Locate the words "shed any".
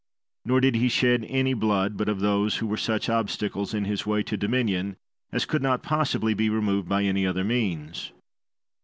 0.89-1.53